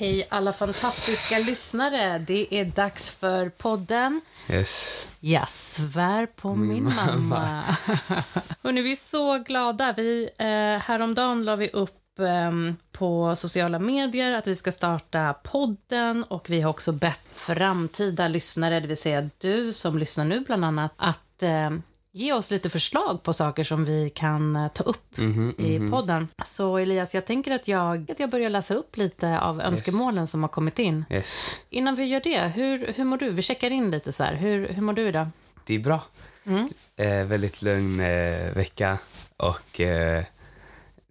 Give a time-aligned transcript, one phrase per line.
[0.00, 2.18] Hej alla fantastiska lyssnare.
[2.18, 5.08] Det är dags för podden Yes.
[5.20, 7.62] Jag svär på min, mamma.
[8.62, 9.94] Hörrni, vi är så glada.
[9.96, 16.24] Vi, eh, häromdagen la vi upp eh, på sociala medier att vi ska starta podden
[16.24, 20.64] och vi har också bett framtida lyssnare, det vill säga du som lyssnar nu bland
[20.64, 21.70] annat, att eh,
[22.12, 25.90] ge oss lite förslag på saker som vi kan eh, ta upp Mhm, i mhm.
[25.90, 26.28] podden.
[26.44, 30.42] Så Elias, jag tänker att jag, att jag börjar läsa upp lite av önskemålen som
[30.42, 31.04] har kommit in.
[31.10, 31.60] Yes.
[31.70, 33.30] Innan vi gör det, hur, hur mår du?
[33.30, 34.34] Vi checkar in lite så här.
[34.34, 35.28] Hur, hur mår du idag?
[35.64, 36.02] Det är bra.
[36.46, 36.68] Mm.
[36.96, 38.98] Eh, väldigt lugn eh, vecka
[39.36, 40.24] och eh,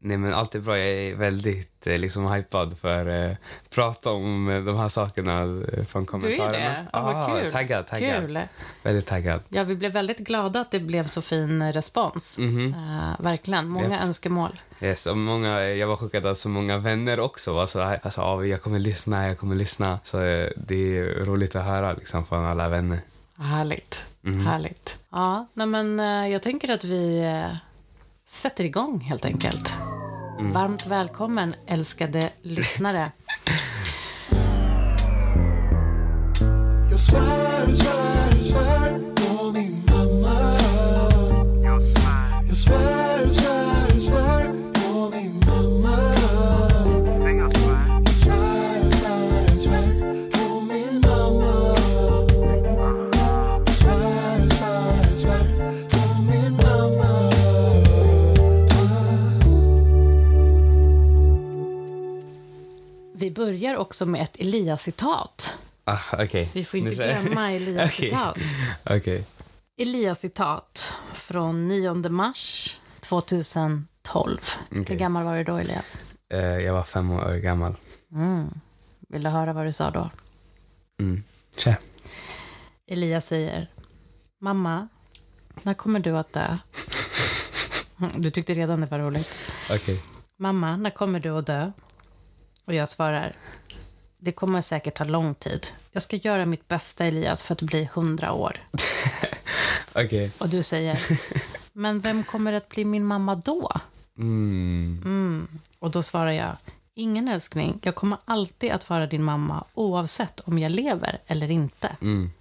[0.08, 0.78] nej men allt är bra.
[0.78, 3.36] Jag är väldigt eh, liksom hypad för eh,
[3.70, 6.52] prata om eh, de här sakerna från kommentarerna.
[6.52, 6.86] det?
[6.94, 7.52] Ja, vad Ah, kul.
[7.52, 8.22] Taggad, taggad.
[8.22, 8.40] Kul.
[8.84, 9.42] Väldigt taggad.
[9.50, 12.40] Ja, vi blev väldigt glada att det blev så fin respons.
[12.40, 12.74] Mhm.
[12.74, 13.68] Eh, verkligen.
[13.70, 14.04] Många Japp.
[14.04, 14.60] önskemål.
[14.82, 18.22] Yes, och många, jag var chockad att så många vänner också var så här, alltså,
[18.22, 20.00] ah, jag kommer lyssna, jag kommer lyssna.
[20.04, 23.00] Så eh, det är roligt att höra liksom från alla vänner.
[23.38, 24.06] Härligt.
[24.22, 24.46] Mhm.
[24.46, 25.00] Härligt.
[25.12, 27.24] Ja, nej men eh, jag tänker att vi
[28.28, 29.76] sätter igång helt enkelt.
[30.40, 30.52] Mm.
[30.52, 33.12] Varmt välkommen, älskade lyssnare.
[63.48, 65.58] Börjar också med ett Elias-citat.
[65.84, 66.50] Ah, okej.
[66.54, 68.38] Vi får inte glömma Elias-citat.
[68.84, 69.26] Okej.
[69.78, 74.40] Elias-citat från 9 mars 2012.
[74.70, 74.98] Hur Okej.
[74.98, 75.98] gammal var du då, Elias?
[76.34, 77.76] Eh, jag var fem år gammal.
[78.12, 78.50] Mm.
[79.10, 80.10] Vill du höra vad du sa då?
[81.00, 81.24] Mm.
[81.58, 81.76] Tja.
[82.88, 83.72] Elias säger,
[84.42, 84.88] mamma,
[85.64, 86.58] när kommer du att dö?
[88.16, 89.34] Du tyckte redan det var roligt.
[89.70, 90.04] Okej.
[90.40, 91.72] Mamma, när kommer du att dö?
[92.68, 93.34] Och jag svarar,
[94.18, 95.68] det kommer säkert ta lång tid.
[95.92, 98.58] Jag ska göra mitt bästa, Elias, för att bli hundra år.
[99.94, 100.32] Okej.
[100.38, 101.00] Och du säger,
[101.74, 103.72] men vem kommer att bli min mamma då?
[104.18, 105.02] Mm.
[105.06, 105.48] Mm.
[105.80, 106.58] Och då svarar jag,
[106.94, 111.90] ingen älskling, jag kommer alltid att vara din mamma oavsett om jag lever eller inte.
[112.02, 112.32] Mm.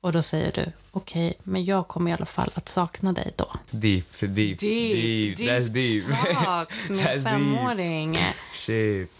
[0.00, 3.52] Och då säger du, okej, men jag kommer i alla fall att sakna dig då.
[3.70, 5.38] Deep, deep, deep.
[5.38, 6.04] That's deep.
[6.44, 8.18] talks med That's femåring.
[8.52, 9.10] Shit.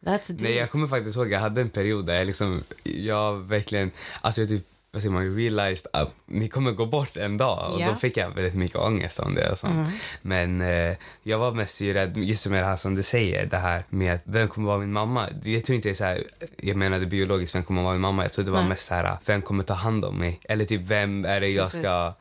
[0.00, 0.40] That's deep.
[0.40, 3.90] Nej, jag kommer faktiskt ihåg, jag hade en period där jag liksom, jag verkligen,
[4.20, 7.72] alltså jag typ, vad säger man, realized att ni kommer gå bort en dag.
[7.74, 7.88] Och Ja.
[7.88, 9.74] då fick jag väldigt mycket ångest om det och sånt.
[9.74, 9.88] Mm.
[10.22, 13.56] Men eh, jag var mest ju rädd, just med det här som du säger, det
[13.56, 15.28] här med att vem kommer vara min mamma?
[15.44, 16.24] Jag tror inte det är så här,
[16.56, 18.22] jag menade biologiskt, vem kommer vara min mamma?
[18.24, 18.68] Jag tror det var Nej.
[18.68, 20.40] mest så här, vem kommer ta hand om mig?
[20.44, 22.12] Eller typ, vem är det jag ska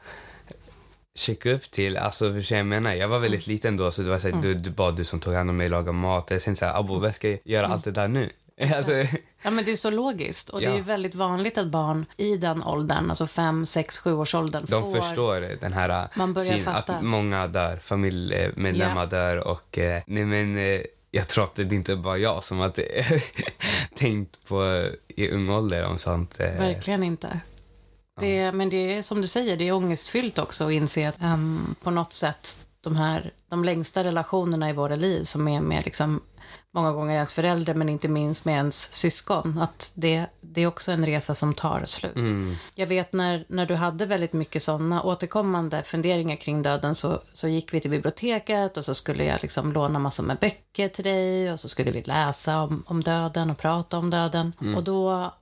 [1.15, 1.97] checka upp till.
[1.97, 4.53] Alltså, för jag menar, jag var väldigt liten då, så det var så här, du,
[4.53, 6.31] du bara du som tog hand om mig, lagade mat.
[6.31, 8.29] Jag tänkte så här, abo, vem ska jag göra allt det där nu?
[8.75, 8.91] Alltså,
[9.41, 10.49] Ja, men det är så logiskt.
[10.49, 10.75] Och det är Ja.
[10.75, 14.83] ju väldigt vanligt att barn i den åldern, alltså fem, sex, sju års åldern, de
[14.93, 15.01] får...
[15.01, 16.95] förstår den här Man börjar syn, fatta.
[16.95, 19.05] att många dör, familjemedlemmar Ja.
[19.05, 20.81] dör och eh, nej men eh,
[21.11, 22.73] jag tror att det inte bara jag som har
[23.95, 26.39] tänkt på i ung ålder om sånt.
[26.39, 27.39] eh, Verkligen inte.
[28.19, 31.75] Det, men det är som du säger, det är ångestfyllt också att inse att ehm,
[31.83, 36.21] på något sätt de här, de längsta relationerna i våra liv som är med liksom
[36.73, 40.91] många gånger ens förälder men inte minst med ens syskon, att det, det är också
[40.91, 42.15] en resa som tar slut.
[42.15, 47.21] Mm, Jag vet när, när du hade väldigt mycket sådana återkommande funderingar kring döden så,
[47.33, 51.03] så gick vi till biblioteket och så skulle jag liksom låna massor med böcker till
[51.03, 54.53] dig och så skulle vi läsa om, om döden och prata om döden.
[54.75, 55.33] Och då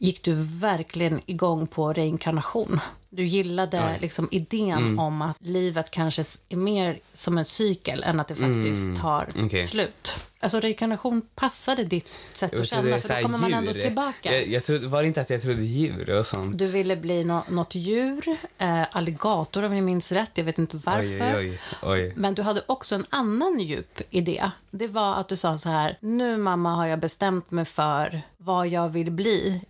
[0.00, 2.80] gick du verkligen igång på reinkarnation.
[3.10, 8.28] Du gillade liksom idén om att livet kanske är mer som en cykel än att
[8.28, 9.66] det faktiskt tar okej.
[9.66, 10.14] slut.
[10.42, 14.34] Alltså reinkarnation passade ditt sätt jag att känna, för då kommer man ändå tillbaka.
[14.34, 16.58] Jag, jag trodde, var det inte att jag trodde djur och sånt?
[16.58, 20.76] Du ville bli nå något djur, eh, alligator om jag minns rätt, jag vet inte
[20.76, 21.38] varför.
[21.38, 22.12] Oj, oj, oj.
[22.16, 24.50] Men du hade också en annan djup idé.
[24.70, 28.68] Det var att du sa så här, nu mamma har jag bestämt mig för vad
[28.68, 29.60] jag vill bli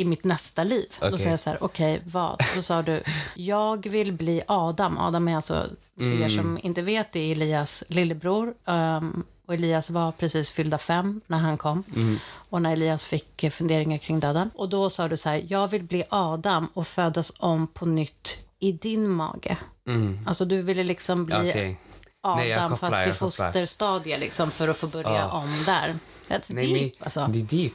[0.00, 0.86] i mitt nästa liv.
[1.00, 1.18] Då Okej.
[1.18, 2.40] sa jag så här, okej, vad?
[2.56, 3.02] Då sa du,
[3.34, 4.98] jag vill bli Adam.
[4.98, 5.66] Adam är alltså,
[5.96, 6.30] för er Mm.
[6.30, 8.54] som inte vet, det är Elias lillebror.
[8.64, 11.82] Um, och Elias var precis fyllda fem när han kom.
[11.96, 12.16] Mm.
[12.50, 14.50] Och när Elias fick funderingar kring döden.
[14.54, 18.46] Och då sa du så här, jag vill bli Adam och födas om på nytt
[18.58, 19.56] i din mage.
[19.88, 20.20] Mm.
[20.26, 21.78] Alltså du ville liksom bli Okej.
[22.22, 23.28] Adam Nej, kopplar, fast i jag kopplar.
[23.46, 25.32] fosterstadie liksom, för att få börja Ja.
[25.32, 25.94] om där.
[26.28, 27.26] That's Nej, deep alltså.
[27.32, 27.72] Det är deep.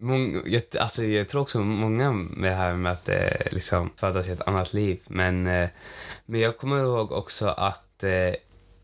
[0.00, 3.16] Mång, jag, alltså, jag tror också många med det här med att eh,
[3.50, 5.00] liksom födas i ett annat liv.
[5.06, 5.68] Men, eh,
[6.26, 8.34] men jag kommer ihåg också att eh,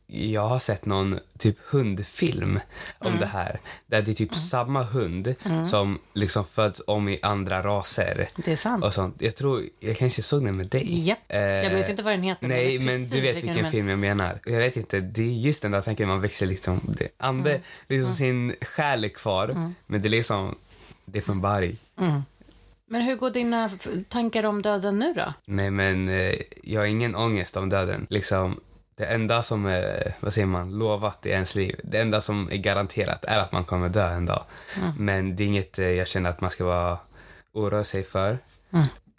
[0.06, 2.60] jag har sett någon typ hundfilm
[2.98, 3.20] om Mm.
[3.20, 3.60] det här.
[3.86, 5.34] Där det är typ samma hund
[5.66, 8.28] som liksom föds om i andra raser.
[8.36, 8.84] Det är sant.
[8.84, 9.16] Och sånt.
[9.18, 11.06] Jag tror, jag kanske såg den med dig.
[11.08, 11.18] Japp.
[11.28, 12.48] Eh, Jag minns inte vad den heter.
[12.48, 14.38] Nej, men precis du vet vilken men- film jag menar.
[14.44, 16.80] Jag vet inte, det är just den där tanken man växer liksom.
[16.98, 17.62] Det, ande, Mm.
[17.88, 20.54] liksom sin själ är kvar, men det är liksom,
[21.12, 21.74] det från body.
[22.86, 23.70] Men hur går dina
[24.08, 25.34] tankar om döden nu då?
[25.44, 28.06] Nej, men eh, jag har ingen ångest om döden.
[28.10, 28.60] Liksom,
[28.96, 32.56] det enda som är, vad säger man, lovat i ens liv, det enda som är
[32.56, 34.44] garanterat är att man kommer dö en dag.
[34.98, 36.98] Men det är inget eh, jag känner att man ska vara
[37.52, 38.38] oroa sig för.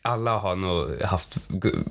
[0.02, 1.38] Alla har nog haft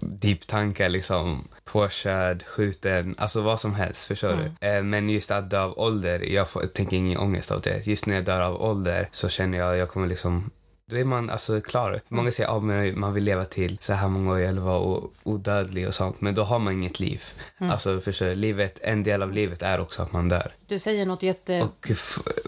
[0.00, 4.66] deep tankar, liksom påkörd, skjuten, alltså vad som helst, förstår du?
[4.66, 7.86] Eh, Men just att dö av ålder, jag får, tänker ingen ångest av det.
[7.86, 10.50] Just när jag dör av ålder så känner jag jag kommer liksom
[10.90, 12.00] då är man alltså klar.
[12.08, 12.56] Många säger
[12.90, 16.20] att man vill leva till så här många år eller vara odödlig och sånt.
[16.20, 17.22] Men då har man inget liv.
[17.58, 18.34] Alltså förstår?
[18.34, 20.52] Livet, en del av livet är också att man dör.
[20.66, 21.62] Du säger något jätte...
[21.62, 21.90] Och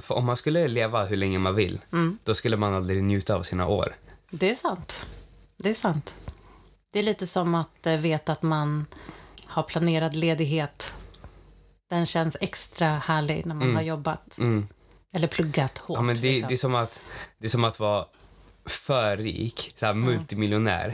[0.08, 1.80] om man skulle leva hur länge man vill,
[2.24, 3.94] då skulle man aldrig njuta av sina år.
[4.30, 5.06] Det är sant.
[5.56, 6.16] Det är sant.
[6.92, 8.86] Det är lite som att eh, veta att man
[9.46, 10.94] har planerad ledighet.
[11.90, 14.38] Den känns extra härlig när man har jobbat.
[15.12, 15.96] Eller pluggat hårt.
[15.96, 16.48] Ja, men det, liksom.
[16.48, 17.00] det, är som att,
[17.38, 18.04] det är som att vara
[18.66, 20.88] för rik, så här, multimiljonär.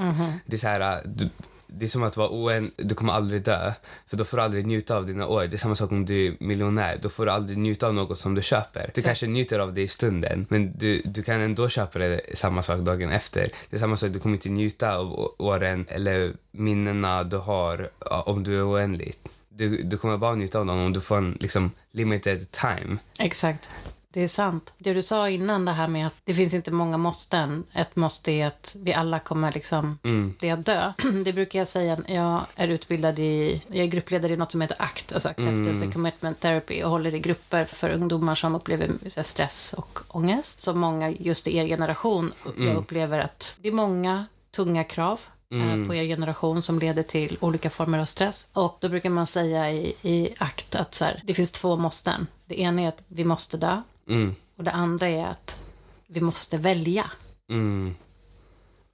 [0.46, 1.30] Det, är så här, du,
[1.68, 3.72] det är som att vara oen, du kommer aldrig dö,
[4.06, 5.46] för då får du aldrig njuta av dina år.
[5.46, 8.18] Det är samma sak om du är miljonär, då får du aldrig njuta av något
[8.18, 8.90] som du köper.
[8.94, 12.62] Du kanske njuter av det i stunden, men du, du kan ändå köpa det samma
[12.62, 13.48] sak dagen efter.
[13.70, 17.90] Det är samma sak, du kommer inte njuta av åren eller minnena du har
[18.26, 19.14] om du är oändlig.
[19.48, 22.96] Du, du kommer bara njuta av dem om du får en liksom, limited time.
[23.18, 23.70] Exakt.
[24.12, 24.74] Det är sant.
[24.78, 27.64] Det du sa innan, det här med att det finns inte många måsten.
[27.72, 29.98] Ett måste är att vi alla kommer liksom,
[30.40, 30.92] det är att dö.
[31.24, 34.76] Det brukar jag säga, jag är utbildad i, jag är gruppledare i något som heter
[34.82, 38.90] ACT, alltså Acceptance and Commitment Therapy, och håller i grupper för ungdomar som upplever
[39.22, 40.60] stress och ångest.
[40.60, 45.20] Så många, just i er generation, jag upplever att det är många tunga krav
[45.54, 48.48] eh, på er generation som leder till olika former av stress.
[48.52, 52.26] Och då brukar man säga i, i akt att så här, det finns två måsten.
[52.46, 54.34] Det ena är att vi måste dö Mm.
[54.56, 55.64] och det andra är att
[56.06, 57.04] vi måste välja.
[57.50, 57.94] Mm.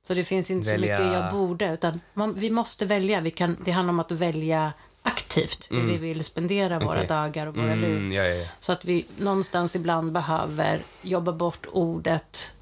[0.06, 0.96] Så det finns inte Välja.
[0.96, 3.20] så mycket jag borde, utan man, vi måste välja.
[3.20, 4.72] Vi kan, det handlar om att välja
[5.02, 7.06] aktivt hur vi vill spendera våra Okej.
[7.06, 7.96] dagar och våra liv.
[7.96, 8.46] Mm, ja, ja, ja.
[8.60, 12.56] Så att vi någonstans ibland behöver jobba bort ordet,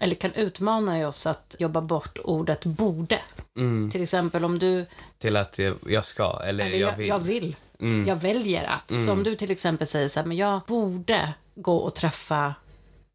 [0.00, 3.18] eller kan utmana oss att jobba bort ordet borde.
[3.56, 3.90] Mm.
[3.90, 4.86] Till exempel om du,
[5.18, 7.08] Till att jag, ska, eller, eller jag jag, vill.
[7.08, 8.06] jag vill, Mm.
[8.08, 9.04] jag väljer att.
[9.04, 12.54] Så om du till exempel säger så här, men jag borde gå och träffa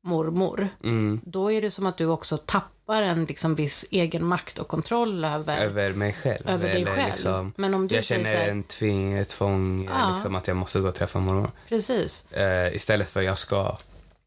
[0.03, 0.67] mormor.
[0.83, 1.21] Mm.
[1.25, 5.25] Då är det som att du också tappar en liksom viss egen makt och kontroll
[5.25, 6.49] över, Över mig själv.
[6.49, 7.09] över dig själv.
[7.09, 10.11] Liksom, Men om du jag känner här, en tving, ett tvång, Ja.
[10.13, 11.51] liksom, att jag måste gå och träffa mormor.
[11.69, 12.31] precis.
[12.31, 13.77] Eh, istället för jag ska.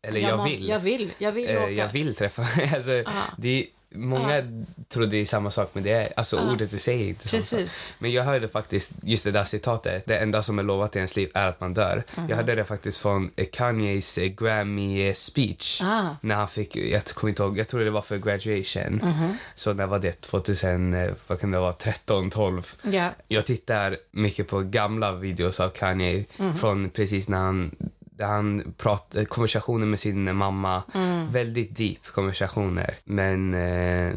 [0.02, 0.68] Eller jag, må- vill.
[0.68, 1.70] Jag vill, jag vill Eh, åka.
[1.70, 2.42] jag vill träffa.
[2.76, 3.04] alltså,
[3.36, 4.42] det många
[4.88, 7.40] tror det är samma sak, men det är, alltså, ordet i sig är inte samma.
[7.40, 7.84] Precis.
[7.98, 10.06] Men jag hörde faktiskt just det där citatet.
[10.06, 12.02] Det enda som är lovat i ens liv är att man dör.
[12.16, 12.28] Mhm.
[12.28, 15.80] Jag hörde det faktiskt från Kanyes eh, Grammy eh, speech.
[15.82, 16.16] Ah.
[16.20, 19.00] När han fick, jag kommer inte ihåg, jag tror det var för graduation.
[19.02, 19.36] Mhm.
[19.54, 20.20] Så när var det?
[20.20, 22.74] 2000, eh, vad kan det vara, 13, 12.
[22.82, 23.10] Ja.
[23.28, 26.54] Jag tittar mycket på gamla videos av Kanye Mhm.
[26.54, 27.70] från precis när han
[28.16, 30.82] där han pratar konversationer med sin mamma.
[30.94, 31.30] Mm.
[31.32, 32.94] Väldigt deep konversationer.
[33.04, 34.14] Men eh,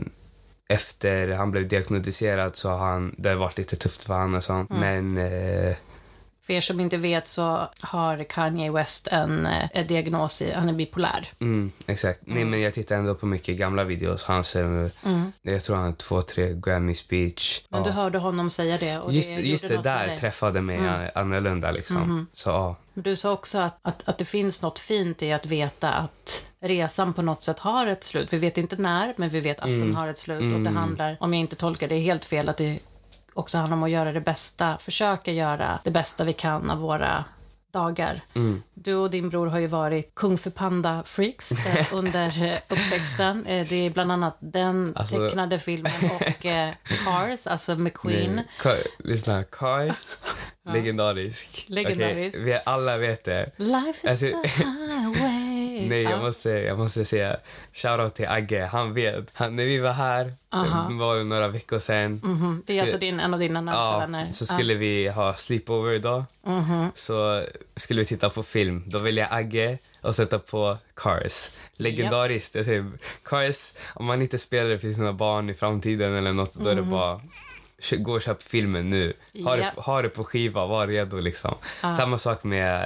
[0.70, 4.44] efter han blev diagnostiserad så har han, det har varit lite tufft för honom och
[4.44, 4.70] sånt.
[4.72, 5.14] Mm.
[5.14, 5.26] Men
[5.68, 5.76] eh,
[6.42, 10.70] För er som inte vet så har Kanye West en, eh, en diagnos, i, han
[10.70, 11.32] är bipolär.
[11.40, 12.20] mm, exakt.
[12.24, 14.24] Nej men jag tittar ändå på mycket gamla videos.
[14.24, 14.88] Hans, eh,
[15.42, 17.62] jag tror han har två, tre Grammy speech.
[17.70, 17.88] Men Ja.
[17.88, 21.10] du hörde honom säga det och Just, det just det där träffade mig mm.
[21.16, 22.28] annorlunda liksom.
[22.34, 22.76] Så ja.
[23.04, 27.14] Du sa också att, att, att det finns något fint i att veta att resan
[27.14, 28.34] på något sätt har ett slut.
[28.34, 30.56] Vi vet inte när, men vi vet att den har ett slut.
[30.56, 32.80] Och det handlar, om jag inte tolkar det helt fel, att det
[33.34, 37.26] också handlar om att göra det bästa, försöka göra det bästa vi kan av våra
[37.74, 38.22] dagar.
[38.74, 43.46] Du och din bror har ju varit kung för panda-freaks eh, under eh, uppväxten.
[43.46, 46.46] Eh, det är bland annat den Alltså- tecknade filmen och
[47.06, 48.36] Cars, alltså McQueen.
[48.36, 50.18] Nej, Ka- Lyssna, Cars,
[50.74, 51.66] legendarisk.
[51.70, 52.38] Legendarisk.
[52.38, 53.52] Okej, vi alla vet det.
[53.58, 55.37] Life is Alltså- a highway.
[55.86, 56.18] Nej, jag Ja.
[56.22, 57.38] måste, jag måste säga
[57.74, 58.66] shoutout till Agge.
[58.72, 59.26] Han vet.
[59.34, 60.90] Han, när vi var här, Aha.
[60.90, 62.22] det var några veckor sedan.
[62.24, 64.32] Mhm, Det är alltså din, en av dina närmsta Ja, vänner.
[64.32, 66.24] så skulle vi ha sleepover idag.
[66.46, 66.92] Mhm.
[66.96, 67.44] Så
[67.76, 68.84] skulle vi titta på film.
[68.86, 71.52] Då ville jag Agge och sätta på Cars.
[71.74, 72.56] Legendariskt.
[72.56, 72.86] Jag säger,
[73.24, 76.76] Cars, om man inte spelar det för sina barn i framtiden eller något, då är
[76.76, 77.22] det bara kö-
[77.92, 79.14] gå och köp filmen nu.
[79.44, 79.58] Ha.
[79.58, 79.76] Japp.
[79.76, 81.56] det, ha det på skiva, var redo liksom.
[81.82, 82.82] Samma sak med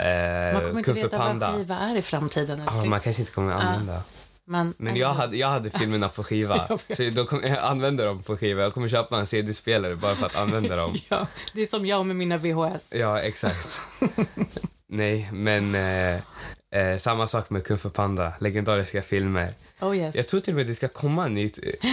[0.53, 1.47] Man eh, kommer inte veta Panda.
[1.51, 2.61] vad skiva är i framtiden.
[2.61, 2.89] Älskling.
[2.89, 4.01] man kanske inte kommer att använda.
[4.45, 6.67] Men, Men jag hade, jag hade filmerna på skiva.
[6.97, 8.61] Så då kommer jag använda dem på skiva.
[8.63, 10.95] Jag kommer köpa en CD-spelare bara för att använda dem.
[11.09, 12.93] Ja, det är som jag med mina VHS.
[12.95, 13.81] Ja, exakt.
[14.87, 16.15] Nej, men eh,
[16.81, 18.33] eh, samma sak med Kung Fu Panda.
[18.39, 19.51] Legendariska filmer.
[19.81, 20.15] Oh yes.
[20.15, 21.59] Jag tror till och med det ska komma nytt.
[21.63, 21.89] eh,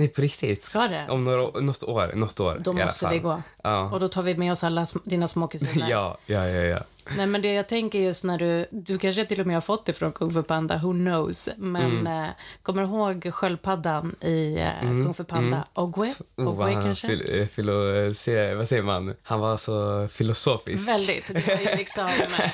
[0.00, 0.62] Nej, på riktigt.
[0.62, 1.06] Ska det?
[1.08, 2.12] Om några, något år.
[2.14, 3.42] Något år Då måste vi gå.
[3.62, 3.90] Ja.
[3.90, 5.90] Och då tar vi med oss alla dina små kusiner.
[5.90, 6.78] ja, ja, ja, ja.
[7.16, 9.86] Nej, men det jag tänker just när du, du kanske till och med har fått
[9.86, 11.48] det från Kung Fu Panda, who knows.
[11.56, 12.24] Men Mm.
[12.24, 12.30] eh,
[12.62, 15.64] kommer du ihåg sköldpaddan i eh, Kung Fu Panda?
[15.74, 16.14] Ogwe?
[16.36, 17.06] Oh, Ogwe han kanske?
[17.08, 19.14] fil, eh, filo, eh, se, vad säger man?
[19.22, 20.88] Han var så filosofisk.
[20.88, 21.26] Väldigt.
[21.28, 22.50] Det var ju liksom eh,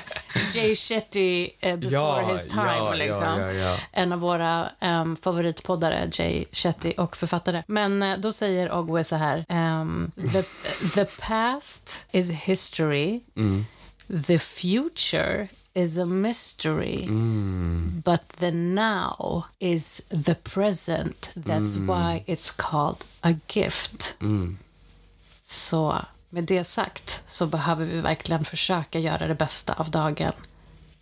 [0.55, 2.63] Jay Shetty eh, before Ja, his time.
[2.65, 3.23] ja, liksom.
[3.39, 3.77] ja.
[3.91, 7.63] En av våra um, favoritpoddare, Jay Shetty, och författare.
[7.67, 9.45] Men då säger Ogwe så här.
[9.49, 10.41] ehm, the,
[10.95, 13.19] the past is history.
[13.35, 13.65] Mm.
[14.07, 17.05] The future is a mystery.
[17.07, 18.03] Mm.
[18.03, 21.31] But the now is the present.
[21.35, 24.17] That's why it's called a gift.
[24.19, 24.57] Mm.
[25.43, 30.31] Så med det sagt så behöver vi verkligen försöka göra det bästa av dagen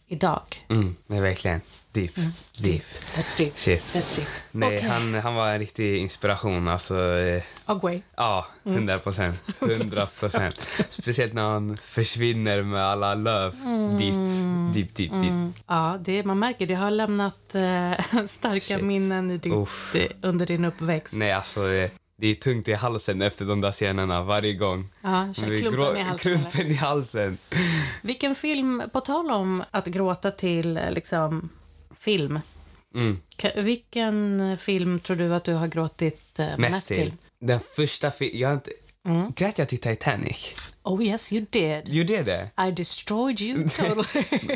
[0.08, 0.66] idag.
[0.70, 1.62] Mm, verkligen.
[1.96, 2.16] Deep.
[2.58, 2.84] Deep.
[3.16, 3.52] Let's do.
[3.56, 3.84] Shit.
[3.96, 4.26] Let's do.
[4.52, 4.90] Nej, Okej.
[4.90, 6.68] han, han var en riktig inspiration.
[6.68, 8.02] Alltså, eh, Ogway.
[8.18, 8.76] ja, Mm.
[8.78, 9.42] hundra procent.
[9.60, 10.70] Hundra procent.
[10.90, 13.56] Speciellt när han försvinner med alla löv.
[13.66, 13.98] Mm.
[13.98, 15.54] Deep, deep, deep, deep.
[15.68, 17.92] Ja, det, man märker det har lämnat eh,
[18.26, 18.84] starka Shit.
[18.84, 19.96] minnen i ditt, Uff.
[20.22, 21.14] under din uppväxt.
[21.16, 24.90] Nej, alltså, eh, det är tungt i halsen efter de där scenerna varje gång.
[25.02, 27.38] Ja, klumpen grå- i halsen, klumpen i halsen.
[28.02, 31.50] Vilken film, på tal om att gråta till eh, liksom,
[32.06, 32.40] film.
[32.96, 33.20] Mm.
[33.56, 36.98] Vilken film tror du att du har gråtit eh, mest, Mest till?
[36.98, 37.12] till.
[37.40, 38.40] Den första filmen...
[38.40, 38.72] Jag har inte...
[39.08, 39.32] Mm.
[39.36, 40.54] Grät jag till Titanic?
[40.84, 41.82] Oh yes, you did.
[41.88, 42.50] Gjorde jag det?
[42.68, 44.04] I destroyed you totally.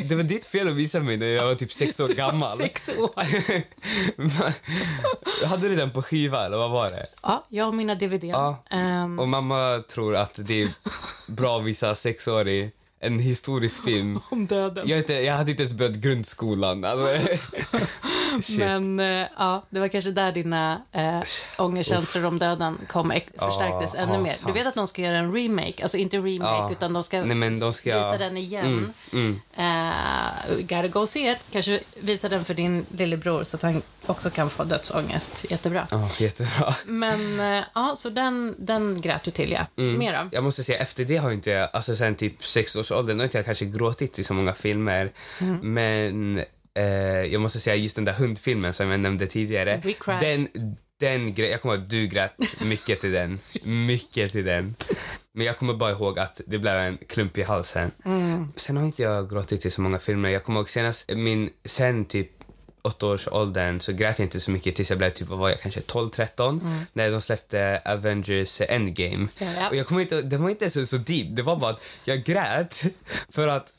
[0.08, 2.58] Det var ditt fel att visa mig när jag var typ sex år gammal.
[2.58, 3.10] Sex år.
[5.46, 7.04] Hade du den på skiva eller vad var det?
[7.22, 8.24] Ja, jag och mina DVD.
[8.24, 8.64] Ja.
[8.70, 10.68] Ehm, Och mamma tror att det är
[11.26, 14.20] bra att visa sexårig en historisk film.
[14.30, 14.88] om döden.
[14.88, 16.84] Jag, inte, jag hade inte ens börjat grundskolan.
[16.84, 17.18] Alltså.
[18.58, 21.20] Men eh, ja, det var kanske där dina eh,
[21.58, 24.32] ångerkänslor om döden kom, förstärktes Ja, ännu ja, mer.
[24.32, 24.56] Du sant.
[24.56, 26.70] vet att de ska göra en remake, alltså inte remake, Ja.
[26.72, 28.64] utan de ska, Nej, de ska- visa den igen.
[28.64, 29.40] Mm, mm.
[29.56, 31.38] Eh, gotta go see it.
[31.52, 35.50] Kanske visa den för din lillebror så att han också kan få dödsångest.
[35.50, 35.86] Jättebra.
[35.90, 36.74] Ja, jättebra.
[36.86, 39.66] Men eh, ja, så den, den grät du till, ja.
[39.76, 39.98] Mm.
[39.98, 40.28] Mer då?
[40.32, 42.44] Jag måste säga, efter det har inte jag, alltså sen typ
[42.90, 45.10] sexårsåldern, har inte jag kanske gråtit i så många filmer.
[45.40, 45.74] Mm.
[45.74, 46.38] Men
[46.74, 49.80] eh, jag måste säga, just den där hundfilmen som jag nämnde tidigare.
[50.20, 50.48] Den,
[51.00, 52.32] den jag kommer att du grät
[52.64, 53.38] mycket till den.
[53.64, 54.74] Mycket till den.
[55.34, 57.90] Men jag kommer bara ihåg att det blev en klump i halsen.
[58.04, 58.52] Mm.
[58.56, 60.28] Sen har inte jag gråtit i så många filmer.
[60.30, 62.30] Jag kommer ihåg senast, min, sen typ
[62.82, 66.84] åttaårsåldern så grät jag inte så mycket tills jag blev typ, var jag, kanske 12-13
[66.92, 69.28] när de släppte Avengers Endgame.
[69.38, 69.54] Mm.
[69.54, 69.68] Ja.
[69.68, 72.24] Och jag kommer inte, det var inte så, så deep, det var bara att jag
[72.24, 72.82] grät
[73.28, 73.72] för att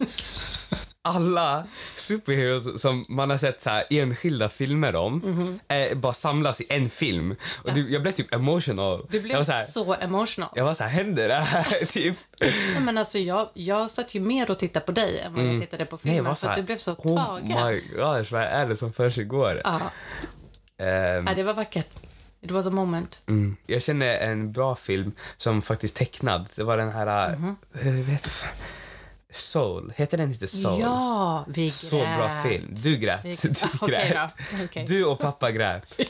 [1.03, 1.63] alla
[1.95, 5.59] superheroes som man har sett så här enskilda filmer om Mhm.
[5.67, 7.35] eh, bara samlas i en film.
[7.63, 9.05] Och det, jag blev typ emotional.
[9.09, 10.49] Du jag blev var så, här, så emotional.
[10.55, 11.85] jag var så här, händer det här?
[11.89, 12.15] typ.
[12.39, 15.61] Ja, men alltså, jag, jag satt ju mer och tittade på dig än vad jag
[15.61, 16.19] tittade på filmen.
[16.19, 16.25] Mm.
[16.25, 17.47] var för att här, du blev så Oh tagen.
[17.67, 19.61] my gosh, vad är det som försiggår?
[19.63, 19.79] Ja,
[20.77, 21.87] Ehm, Nej, det var vackert.
[22.41, 23.21] It was a moment.
[23.27, 23.55] Mm.
[23.67, 26.49] Jag känner en bra film som faktiskt tecknad.
[26.55, 27.35] Det var den här...
[27.37, 27.55] Mhm.
[27.73, 28.29] eh, vet du,
[29.31, 29.93] Soul.
[29.95, 30.79] Heter den inte Soul?
[30.81, 31.71] Ja, vi grät.
[31.73, 32.67] Så bra film.
[32.83, 33.19] Du grät.
[33.25, 33.37] Vi-
[33.81, 34.33] Du grät.
[34.51, 34.63] då.
[34.65, 34.85] Okej.
[34.87, 35.83] Du och pappa grät.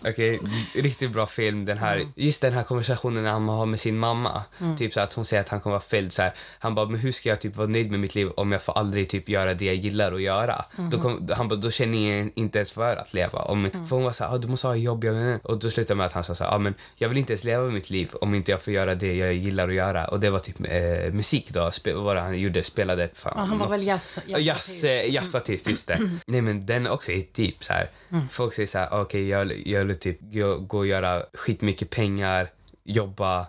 [0.00, 0.40] Okej,
[0.74, 1.64] riktigt bra film.
[1.64, 2.12] Den här, Mm.
[2.16, 4.42] Just den här konversationen han har med sin mamma.
[4.78, 6.12] Typ så att hon säger att han kommer vara fälld.
[6.12, 6.34] Så här.
[6.58, 8.78] Han bara, men hur ska jag typ vara nöjd med mitt liv om jag får
[8.78, 10.64] aldrig typ göra det jag gillar att göra?
[10.78, 10.90] Mm.
[10.90, 13.38] Då kom, han bara, då känner jag inte ens för att leva.
[13.38, 13.86] Om, Mm.
[13.86, 15.04] För hon var så här, ah, du måste ha jobb.
[15.04, 17.08] Jag vet inte." och då slutade med att han sa så här, ah, men jag
[17.08, 19.74] vill inte ens leva mitt liv om inte jag får göra det jag gillar att
[19.74, 20.08] göra.
[20.08, 21.70] Och det var typ eh, musik då.
[21.94, 22.62] Vad han gjorde?
[22.62, 26.10] Spelade fan, Ja, han var något- väl jazz, Ja, Jazz, eh, jazzartist, just det.
[26.26, 27.88] Nej men den också är deep så här.
[28.30, 32.50] Folk säger så här, okej jag, jag vill typ gå, gå och göra skitmycket pengar,
[32.84, 33.46] jobba,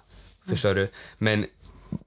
[0.50, 0.88] förstår du?
[1.18, 1.46] Men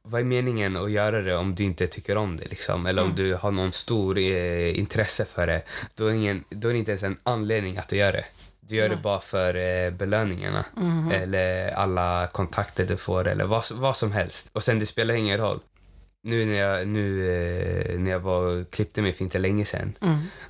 [0.02, 2.44] vad är meningen att göra det om du inte tycker om det?
[2.50, 2.86] Liksom?
[2.86, 5.62] Eller om du har någon stor eh, intresse för det.
[5.94, 8.24] Då är, ingen, då är det inte ens en anledning att du gör det.
[8.60, 10.64] Du gör det bara för eh, belöningarna.
[11.12, 14.48] Eller alla kontakter du får eller vad, vad som helst.
[14.52, 15.60] Och sen det spelar ingen roll.
[16.24, 19.94] Nu när jag, nu, eh, när jag var klippte mig för inte länge sedan.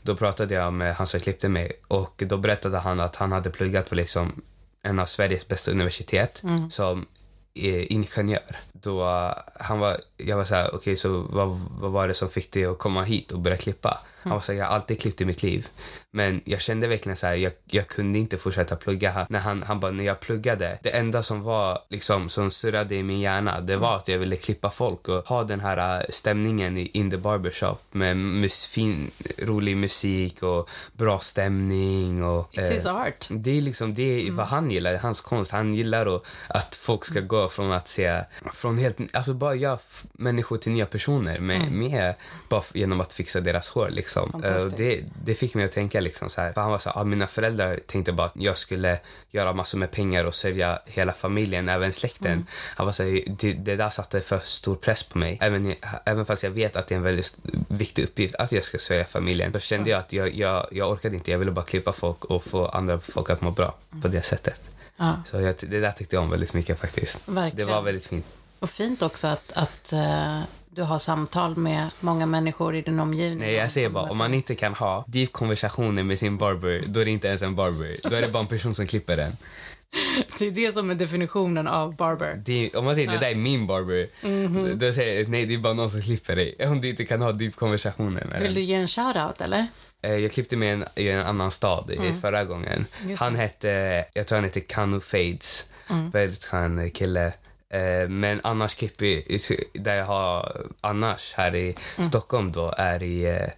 [0.02, 3.50] Då pratade jag med han som klippte mig och då berättade han att han hade
[3.50, 4.42] pluggat på liksom
[4.82, 7.06] en av Sveriges bästa universitet som
[7.54, 8.56] eh, ingenjör.
[8.72, 12.28] Då eh, han var, jag var så här, okej så vad, vad var det som
[12.30, 14.00] fick dig att komma hit och börja klippa?
[14.22, 15.68] Han var så här, jag har alltid klippt i mitt liv.
[16.10, 19.26] Men jag kände verkligen så här, jag, jag kunde inte fortsätta plugga.
[19.30, 23.02] När han, han bara, när jag pluggade, det enda som var liksom som surrade i
[23.02, 26.78] min hjärna, det var att jag ville klippa folk och ha den här äh, stämningen
[26.78, 32.48] i in the barbershop med mus, fin, rolig musik och bra stämning och...
[32.52, 33.26] It's his eh, art.
[33.30, 35.50] det är liksom det är vad han gillar, hans konst.
[35.50, 38.20] Han gillar att, att folk ska gå från att se,
[38.54, 42.14] från helt, alltså bara f- människor till nya personer med, med
[42.48, 44.42] bara genom att fixa deras hår liksom.
[44.44, 47.04] Eh, det, det fick mig att tänka liksom så här, han var så här, ah,
[47.04, 48.98] mina föräldrar tänkte bara att jag skulle
[49.30, 52.46] göra massor med pengar och sörja hela familjen, även släkten.
[52.76, 55.38] Han var så här, det, det där satte för stor press på mig.
[55.40, 57.36] Även, även fast jag vet att det är en väldigt
[57.68, 61.16] viktig uppgift att jag ska sörja familjen, så kände jag att jag, jag, jag orkade
[61.16, 61.30] inte.
[61.30, 64.60] Jag ville bara klippa folk och få andra folk att må bra på det sättet.
[64.96, 65.22] Ja.
[65.26, 67.28] Så jag, det där tyckte jag om väldigt mycket faktiskt.
[67.28, 67.66] Verkligen.
[67.66, 68.26] Det var väldigt fint.
[68.62, 70.40] Och fint också att, att eh,
[70.70, 73.38] du har samtal med många människor i din omgivning.
[73.38, 77.00] Nej, jag säger bara, om man inte kan ha deep konversationer med sin barber, då
[77.00, 77.96] är det inte ens en barber.
[78.02, 79.32] Då är det bara en person som klipper den.
[80.38, 82.42] Det är det som är definitionen av barber.
[82.44, 84.78] Det, om man säger det där är min barber, Mhm.
[84.78, 86.56] då säger jag nej, det är bara någon som klipper dig.
[86.66, 88.54] Om du inte kan ha deep konversationer med Vill den.
[88.54, 89.66] du ge en shout-out eller?
[90.02, 92.84] Eh, Jag klippte med en, i en annan stad i förra gången.
[92.98, 93.10] Mm.
[93.10, 93.28] Just Han.
[93.28, 93.40] Mm.
[93.40, 95.70] hette, jag tror han hette Kanu Fades.
[96.12, 97.32] Väldigt skön kille.
[97.72, 102.08] Eh, Men annars klipper i- där jag har annars här i Mm.
[102.08, 103.48] Stockholm då är i eh,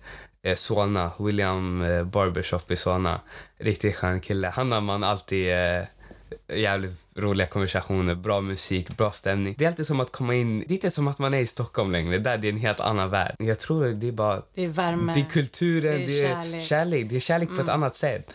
[0.50, 3.20] eh, Solna, William eh, Barbershop i Solna.
[3.58, 4.48] Riktigt skön kille.
[4.48, 5.82] Han har man alltid eh,
[6.48, 9.54] jävligt roliga konversationer, bra musik, bra stämning.
[9.58, 11.46] Det är alltid som att komma in, det är inte som att man är i
[11.46, 13.34] Stockholm längre, där det är en helt annan värld.
[13.38, 15.12] Jag tror det är bara Det är värme.
[15.14, 16.52] det är kulturen, Det är det är, kärlek.
[16.54, 16.60] Mm.
[16.64, 17.08] kärlek.
[17.10, 18.34] Det är kärlek på ett annat sätt.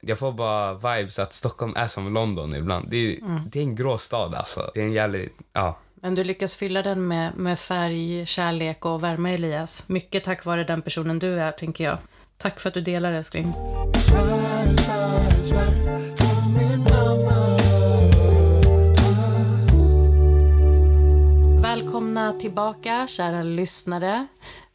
[0.00, 2.88] Jag får bara vibes att Stockholm är som London ibland.
[2.90, 3.40] Det är, Mm.
[3.52, 4.70] det är en grå stad alltså.
[4.74, 5.78] Det är en jävligt, ja.
[5.94, 9.88] Men du lyckas fylla den med, med färg, kärlek och värme, Elias.
[9.88, 11.98] Mycket tack vare den personen du är, tänker jag.
[12.36, 13.52] Tack för att du delar, älskling.
[21.62, 24.26] Välkomna tillbaka, kära lyssnare.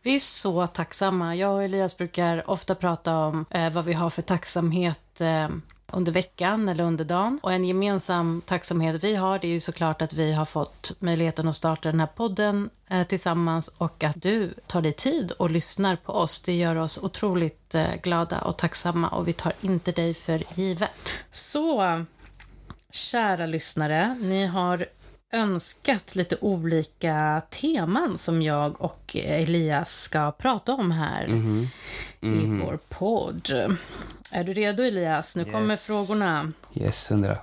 [0.06, 1.36] Vi är så tacksamma.
[1.36, 5.50] Jag och Elias brukar ofta prata om eh, vad vi har för tacksamhet eh,
[5.92, 7.40] under veckan eller under dagen.
[7.44, 11.48] Och en gemensam tacksamhet vi har det är ju såklart att vi har fått möjligheten
[11.48, 15.96] att starta den här podden eh, tillsammans och att du tar dig tid och lyssnar
[15.96, 16.42] på oss.
[16.42, 21.12] Det gör oss otroligt eh, glada och tacksamma och vi tar inte dig för givet.
[21.30, 22.06] Så,
[22.92, 24.86] kära lyssnare, ni har
[25.36, 31.28] önskat lite olika teman som jag och Elias ska prata om här
[32.22, 33.50] i vår podd.
[34.32, 35.36] Är du redo Elias?
[35.36, 35.86] Nu kommer Yes.
[35.86, 36.52] frågorna.
[36.74, 37.38] Yes, hundra.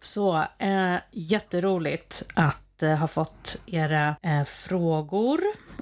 [0.00, 5.40] Så, eh, jätteroligt att eh, ha fått era eh, frågor.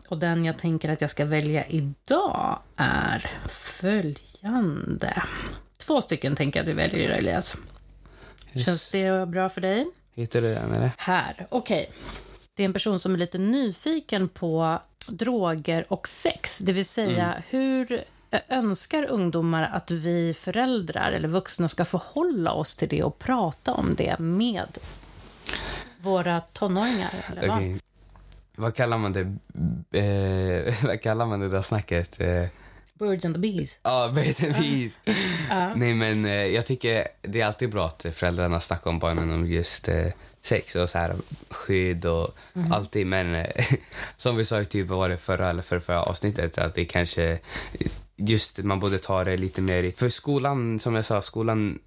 [0.08, 5.22] Och den jag tänker att jag ska välja idag är följande.
[5.78, 7.56] Två stycken tänker jag att vi väljer idag, Elias.
[8.52, 8.64] Yes.
[8.66, 9.86] Känns det bra för dig?
[10.20, 10.90] Hittar du den eller?
[10.98, 11.90] Här, okej.
[12.54, 16.58] Det är en person som är lite nyfiken på droger och sex.
[16.58, 22.76] Det vill säga, hur eh, önskar ungdomar att vi föräldrar eller vuxna ska förhålla oss
[22.76, 24.78] till det och prata om det med
[25.98, 27.14] våra tonåringar?
[27.32, 27.78] Eller vad?
[28.56, 29.20] Vad kallar man det?
[29.98, 32.20] Eh, vad kallar man det där snacket?
[32.20, 32.46] Eh,
[33.00, 33.78] Birds and the bees.
[33.82, 34.98] Ja, Birds and Bees.
[35.48, 35.74] Ja.
[35.74, 39.46] Nej, men eh, jag tycker det är alltid bra att föräldrarna snackar om barnen om
[39.46, 40.06] just eh,
[40.42, 41.14] sex och så här,
[41.50, 42.36] skydd och
[42.70, 43.06] alltid.
[43.06, 43.46] Men eh,
[44.16, 47.38] som vi sa i typ, var det förra eller förra, förra avsnittet, att det kanske
[48.16, 49.92] just man borde ta det lite mer i...
[49.92, 51.78] För skolan, som jag sa, skolan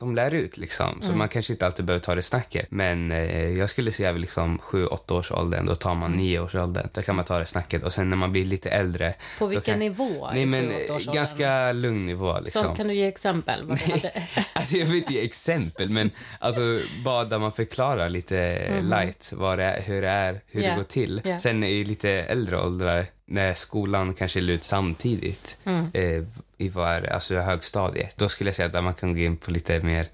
[0.00, 1.02] de lär ut liksom.
[1.02, 2.66] Så man kanske inte alltid behöver ta det snacket.
[2.70, 6.54] Men eh, jag skulle säga vid liksom 7-8 års åldern, då tar man 9 års
[6.54, 6.88] åldern.
[6.92, 7.82] Då kan man ta det snacket.
[7.82, 9.14] Och sen när man blir lite äldre.
[9.38, 9.78] På vilken kan...
[9.78, 10.30] nivå?
[10.32, 12.62] Nej men eh, ganska lugn nivå liksom.
[12.64, 13.60] Så kan du ge exempel?
[13.64, 14.12] Vad du hade?
[14.52, 19.58] Alltså, jag vill inte ge exempel, men alltså, bara där man förklarar lite light vad
[19.58, 20.62] det är, hur det är, hur.
[20.62, 21.20] Ja, det går till.
[21.24, 21.38] ja.
[21.38, 25.86] Sen i lite äldre åldrar, när skolan kanske är ut samtidigt, Mm.
[25.92, 26.24] eh,
[26.60, 29.80] i vad alltså högstadiet, då skulle jag säga att man kan gå in på lite
[29.82, 30.06] mer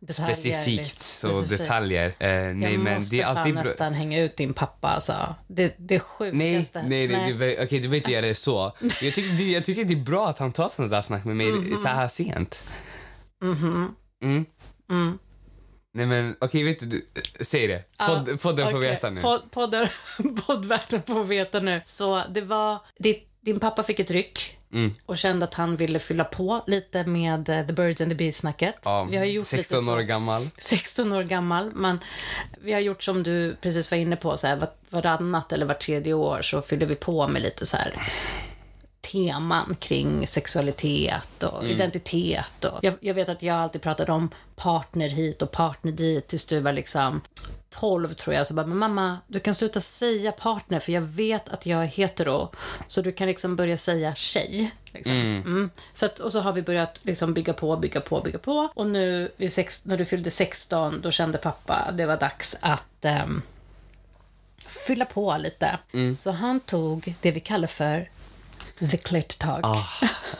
[0.00, 1.60] Detaljer, specifikt så specifikt.
[1.60, 2.06] detaljer.
[2.06, 5.34] Eh, nej, jag men måste det är alltid fan nästan hänga ut din pappa alltså.
[5.48, 6.82] Det, det Nej, sjukaste.
[6.82, 8.72] nej, nej, Du, okej, du behöver inte göra det så.
[8.80, 11.36] Jag tycker, det, jag tycker det är bra att han tar sådana där snack med
[11.36, 11.76] mig Mhm.
[11.76, 12.64] så här sent.
[13.42, 14.44] Mm.
[15.94, 17.06] Nej men okej, vet du, du,
[17.44, 17.84] säg det.
[18.06, 19.20] Podd, podden får Okej, veta nu.
[19.20, 19.88] Pod, podden,
[20.46, 21.80] poddvärlden får veta nu.
[21.84, 24.94] Så det var, ditt, din pappa fick ett ryck Mm.
[25.06, 28.74] och kände att han ville fylla på lite med eh, The Birds and the Bees-snacket.
[28.84, 30.42] Ja, vi har gjort 16 lite så, år gammal.
[30.58, 31.98] 16 år gammal, men
[32.60, 35.80] vi har gjort som du precis var inne på, så här, var- varannat eller vart
[35.82, 38.02] tredje år så fyller vi på med lite så här
[39.12, 41.70] teman kring sexualitet och Mm.
[41.72, 42.64] identitet.
[42.64, 46.44] Och jag, jag vet att jag alltid pratade om partner hit och partner dit tills
[46.44, 47.20] du var liksom
[47.80, 48.46] 12 tror jag.
[48.46, 51.86] Så bara, men mamma, du kan sluta säga partner för jag vet att jag är
[51.86, 52.52] hetero.
[52.86, 54.70] Så du kan liksom börja säga tjej.
[54.92, 55.14] Liksom.
[55.14, 55.70] Mm.
[55.92, 58.68] Så att, och så har vi börjat liksom bygga på, bygga på, bygga på.
[58.74, 63.42] Och nu sex, när du fyllde 16, då kände pappa det var dags att ehm,
[64.86, 65.78] fylla på lite.
[66.16, 68.08] Så han tog det vi kallar för
[68.78, 69.60] the clit talk.
[69.62, 69.84] Ah,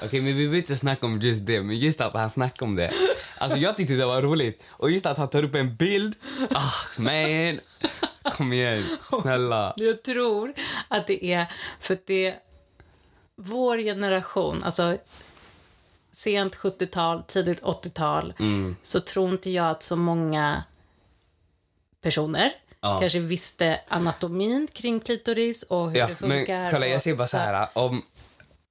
[0.03, 2.77] Okej, men vi behöver inte snacka om just det, men just att han snackar om
[2.77, 2.91] det.
[3.39, 4.63] Alltså jag tyckte det var roligt.
[4.69, 6.15] Och just att han tar upp en bild.
[6.51, 7.61] Ah, man.
[8.33, 8.85] Kom igen,
[9.23, 9.75] snälla.
[9.77, 10.55] Jag tror
[10.89, 11.47] att det är
[11.81, 12.39] för att det är
[13.37, 14.97] vår generation, alltså
[16.13, 18.35] sent 70-tal, tidigt 80-tal,
[18.83, 20.65] så tror inte jag att så många
[22.01, 22.53] personer
[22.85, 23.01] Ja.
[23.01, 26.59] kanske visste anatomin kring klitoris och hur Ja, det funkar.
[26.63, 27.69] men kolla, jag säger bara så här.
[27.73, 28.03] Om,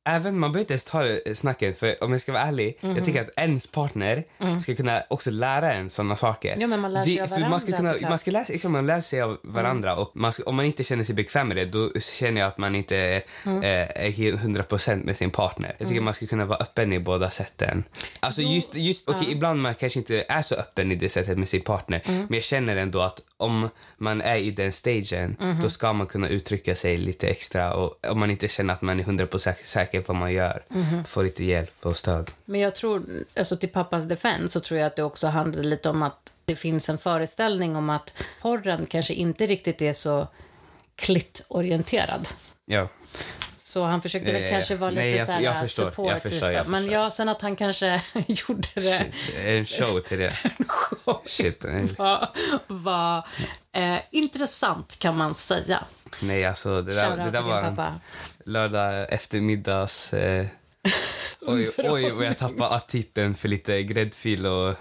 [0.05, 2.95] även, man behöver inte ens ta det snacket, för om jag ska vara ärlig, Mhm.
[2.95, 4.23] jag tycker att ens partner
[4.61, 6.55] ska kunna också lära en såna saker.
[6.59, 7.97] Ja, men man lär sig av för man ska varandra, kunna.
[7.99, 8.09] Mm.
[8.09, 10.83] man ska lära, liksom, man lär sig av varandra och man ska, om man inte
[10.83, 13.57] känner sig bekväm med det, då känner jag att man inte Mm.
[13.63, 15.75] eh, är helt 100% med sin partner.
[15.77, 17.83] Jag tycker man ska kunna vara öppen i båda sätten.
[18.19, 21.47] Alltså just, just okej, ibland man kanske inte är så öppen i det sättet med
[21.49, 22.19] sin partner, Mm.
[22.29, 25.61] men jag känner ändå att om man är i den stagen, Mhm.
[25.61, 28.99] då ska man kunna uttrycka sig lite extra och om man inte känner att man
[28.99, 31.03] är 100% säker på vad man gör, Mhm.
[31.05, 32.31] få lite hjälp och stöd.
[32.45, 33.03] Men jag tror,
[33.37, 36.55] alltså till pappas defense så tror jag att det också handlar lite om att det
[36.55, 40.27] finns en föreställning om att porren kanske inte riktigt är så
[40.95, 42.27] klitt-orienterad.
[42.65, 42.87] Ja.
[43.57, 44.49] Så han försökte väl ja.
[44.49, 46.11] kanske vara lite Nej, jag- så här jag förstår, jag support.
[46.21, 46.53] förstår, just det.
[46.53, 47.01] jag Men förstår.
[47.01, 49.05] ja, sen att han kanske gjorde det
[49.45, 50.33] En show till det.
[51.25, 51.63] Shit.
[51.63, 51.87] nej.
[51.97, 52.29] var,
[52.67, 53.27] var
[53.71, 55.83] eh, intressant kan man säga.
[56.21, 57.99] Nej, alltså det där, det där var en pappa.
[58.45, 60.13] lördag eftermiddags...
[60.13, 60.45] Eh,
[61.41, 64.75] oj, oj, och jag tappade tippen för lite gräddfil och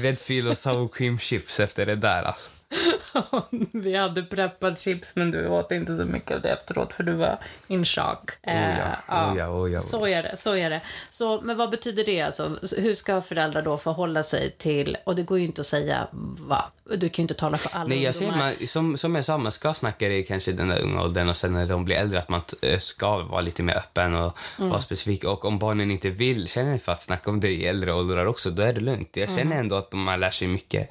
[0.00, 2.22] gräddfil och sour cream chips efter det där.
[2.22, 2.50] Alltså.
[3.72, 7.12] Vi hade preppat chips men du åt inte så mycket av det efteråt för du
[7.12, 8.30] var in shock.
[8.42, 9.80] Eh, Oh ja, oh ja, oh ja.
[9.80, 10.80] Så är det, så är det.
[11.10, 12.56] Så, men vad betyder det alltså?
[12.78, 16.08] Hur ska föräldrar då förhålla sig till, och det går ju inte att säga
[16.48, 18.36] va, du kan ju inte tala för alla Nej, jag ungdomar.
[18.38, 21.28] man, som, som jag sa, man ska snacka det kanske i den där unga åldern
[21.28, 24.38] och sen när de blir äldre att man t- ska vara lite mer öppen och
[24.58, 24.70] Mm.
[24.70, 25.24] vara specifik.
[25.24, 28.50] Och om barnen inte vill, känner för att snacka om det i äldre åldrar också,
[28.50, 29.16] då är det lugnt.
[29.16, 29.36] Jag Mm.
[29.38, 30.88] känner ändå att man lär sig mycket.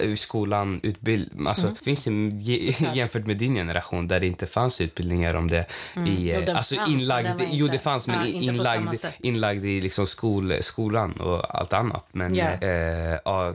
[0.00, 1.46] I skolan, utbildning.
[1.46, 1.76] Alltså, Mm.
[1.76, 5.66] finns det, jämfört med din generation där det inte fanns utbildningar om det.
[5.96, 6.16] I, Mm.
[6.26, 10.06] Jo, eh, alltså fanns, inlagd, var jo, det fanns, men ja, inlagd, inlagd i liksom
[10.06, 12.06] skol, skolan och allt annat.
[12.12, 12.44] Men Ja.
[12.60, 13.54] eh, ja,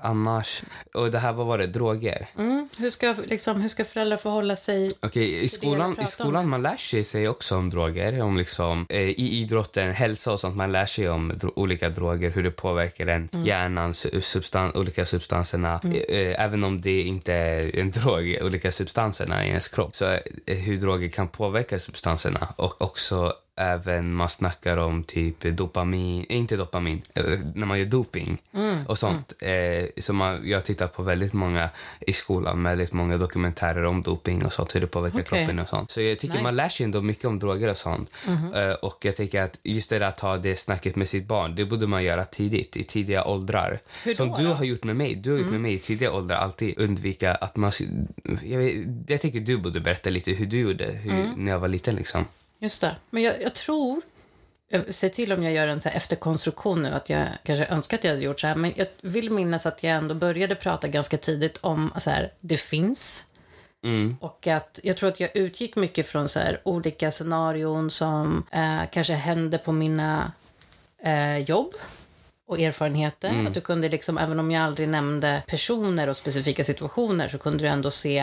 [0.00, 0.62] annars...
[0.94, 1.66] Och det här, vad var det?
[1.66, 2.28] Droger?
[2.38, 4.92] Mm, hur, ska, liksom, hur ska föräldrar förhålla sig?
[5.00, 8.20] Okej, i skolan, i om skolan man lär sig, sig också om droger.
[8.22, 10.56] Om liksom, eh, I idrotten, hälsa och sånt.
[10.56, 13.46] Man lär sig om dro- olika droger, hur det påverkar en, Mm.
[13.46, 15.80] hjärnan, su- substan- olika substanserna.
[15.84, 19.96] Eh, eh, även om det inte är en drog, olika substanserna i ens kropp.
[19.96, 20.04] Så
[20.46, 22.48] eh, hur droger kan påverka substanserna.
[22.56, 28.38] Och också även man snackar om typ dopamin, inte dopamin, eh, när man gör doping
[28.54, 29.32] Mm, och sånt.
[29.42, 34.44] Eh, så man, jag tittar på väldigt många i skolan, väldigt många dokumentärer om doping
[34.44, 35.38] och sånt, hur det påverkar Okej.
[35.46, 35.90] kroppen och sånt.
[35.90, 36.42] Så jag tycker Nice.
[36.42, 38.10] man lär sig ändå mycket om droger och sånt.
[38.26, 38.54] Mhm.
[38.54, 41.54] Eh, och jag tänker att just det där att ta det snacket med sitt barn,
[41.54, 43.80] det borde man göra tidigt, i tidiga åldrar.
[44.04, 44.52] Hur Som då du då?
[44.54, 45.14] har gjort med mig.
[45.14, 47.72] Du har gjort med mig i tidiga åldrar, alltid undvika att man...
[48.44, 48.74] Jag, vet,
[49.06, 52.24] jag tycker du borde berätta lite hur du gjorde hur, när jag var liten liksom.
[52.58, 52.96] Just det.
[53.10, 54.00] Men jag, jag tror,
[54.68, 58.04] jag ser till om jag gör en så efterkonstruktion nu, att jag kanske önskar att
[58.04, 61.18] jag hade gjort så här, men jag vill minnas att jag ändå började prata ganska
[61.18, 63.32] tidigt om så här, det finns.
[63.84, 64.16] Mm.
[64.20, 68.82] Och att jag tror att jag utgick mycket från så här, olika scenarion som eh,
[68.92, 70.32] kanske hände på mina
[71.02, 71.74] eh, jobb
[72.48, 73.28] och erfarenheter.
[73.28, 73.46] Mm.
[73.46, 77.58] Att du kunde liksom, även om jag aldrig nämnde personer och specifika situationer så kunde
[77.64, 78.18] du ändå se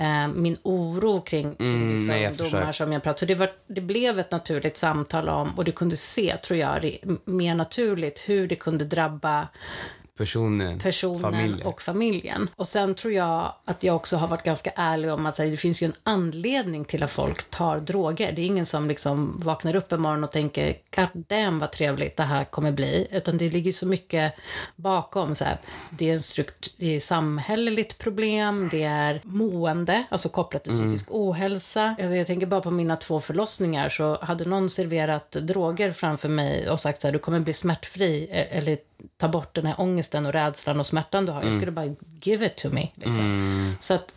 [0.00, 3.18] eh, min oro kring, kring Mm, vissa jag ungdomar som jag pratade.
[3.18, 6.98] Så det, var, det blev ett naturligt samtal om, och du kunde se, tror jag,
[7.24, 9.48] mer naturligt hur det kunde drabba
[10.18, 11.66] Personen, personen familjen.
[11.66, 12.48] och familjen.
[12.56, 15.56] Och sen tror jag att jag också har varit ganska ärlig om att här, det
[15.56, 18.32] finns ju en anledning till att folk tar droger.
[18.32, 22.16] Det är ingen som liksom vaknar upp en morgon och tänker God damn vad trevligt
[22.16, 23.06] det här kommer bli.
[23.10, 24.34] Utan det ligger så mycket
[24.76, 25.34] bakom.
[25.34, 25.58] Så här,
[25.90, 31.06] det är en strukt- det är samhälleligt problem, det är mående, alltså kopplat till psykisk
[31.10, 31.94] ohälsa.
[32.00, 36.70] Alltså jag tänker bara på mina två förlossningar så hade någon serverat droger framför mig
[36.70, 38.78] och sagt så här, du kommer bli smärtfri e- eller
[39.16, 41.42] ta bort den här ångesten och rädslan och smärtan du har.
[41.42, 42.88] Jag skulle bara give it to me.
[42.94, 43.76] Liksom.
[43.80, 44.14] Så att,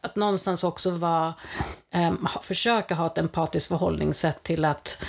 [0.00, 1.34] att någonstans också vara,
[2.22, 5.04] ha, försöka ha ett empatiskt förhållningssätt till att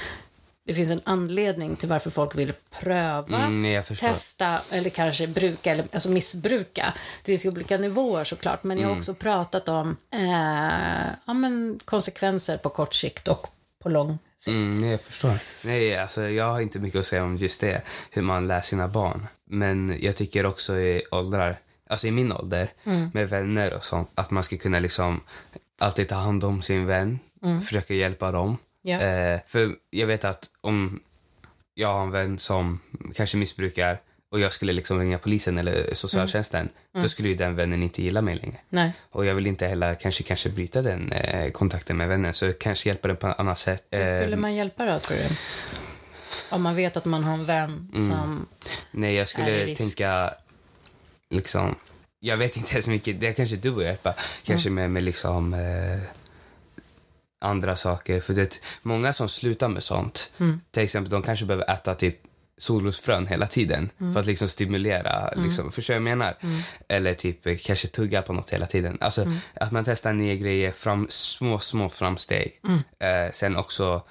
[0.66, 5.86] det finns en anledning till varför folk vill pröva, Mm, testa eller kanske bruka, eller
[5.94, 6.94] alltså missbruka.
[7.24, 8.90] Det finns ju olika nivåer såklart, men jag Mm.
[8.94, 13.48] har också pratat om eh, ja, men konsekvenser på kort sikt och
[13.84, 15.34] på lång Mm, jag förstår.
[15.66, 18.88] Nej, alltså, jag har inte mycket att säga om just det, hur man lär sina
[18.88, 19.28] barn.
[19.46, 21.58] Men jag tycker också i åldrar,
[21.90, 22.70] alltså i min ålder,
[23.14, 25.22] med vänner och sånt, att man ska kunna liksom
[25.80, 27.20] alltid ta hand om sin vän,
[27.66, 28.58] försöka hjälpa dem.
[28.82, 29.00] Ja.
[29.00, 31.00] Eh, för jag vet att om
[31.74, 32.80] jag har en vän som
[33.16, 34.02] kanske missbrukar
[34.32, 38.22] och jag skulle liksom ringa polisen eller socialtjänsten, då skulle ju den vännen inte gilla
[38.22, 38.58] mig längre.
[38.70, 38.94] Nej.
[39.10, 42.90] Och jag vill inte heller kanske, kanske bryta den eh, kontakten med vännen, så kanske
[42.90, 43.88] hjälpa den på ett annat sätt.
[43.92, 45.24] Hur skulle Eh, man hjälpa då, tror du?
[46.50, 48.48] Om man vet att man har en vän som...
[48.92, 49.82] Nej, jag Är det skulle risk?
[49.82, 50.34] tänka
[51.30, 51.76] liksom...
[52.20, 53.20] Jag vet inte ens mycket.
[53.20, 54.14] Det är kanske du och hjälpa.
[54.44, 54.76] Kanske Mm.
[54.84, 56.00] med, med liksom eh,
[57.42, 58.22] andra saker.
[58.22, 60.62] För det många som slutar med sånt, Mm.
[60.72, 62.18] till exempel, de kanske behöver äta typ
[62.62, 64.14] solrosfrön hela tiden Mm.
[64.14, 65.34] för att liksom stimulera.
[65.36, 66.38] Liksom, Förstår jag menar?
[66.88, 68.98] Eller typ kanske tugga på något hela tiden.
[69.02, 69.38] Alltså Mm.
[69.54, 72.60] att man testar nya grejer, fram, små, små framsteg.
[72.68, 72.80] Mm.
[73.26, 74.04] Eh, sen också